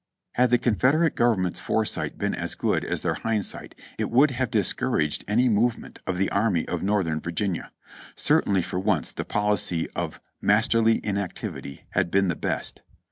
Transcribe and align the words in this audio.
Had 0.31 0.49
the 0.49 0.57
Confederate 0.57 1.13
Government's 1.13 1.59
foresight 1.59 2.17
been 2.17 2.33
as 2.33 2.55
good 2.55 2.83
as 2.83 3.03
their 3.03 3.13
hindsight 3.13 3.79
it 3.99 4.09
would 4.09 4.31
have 4.31 4.49
discouraged 4.49 5.23
any 5.27 5.47
move 5.47 5.77
ment 5.77 5.99
of 6.07 6.17
the 6.17 6.27
Army 6.31 6.67
of 6.67 6.81
Northern 6.81 7.19
Virginia. 7.19 7.71
Certainly 8.15 8.63
for 8.63 8.79
once 8.79 9.11
the 9.11 9.23
policy 9.25 9.87
of 9.91 10.19
"masterly 10.41 11.01
inactivity" 11.05 11.83
had 11.91 12.09
been 12.09 12.29
the 12.29 12.35
best. 12.35 12.81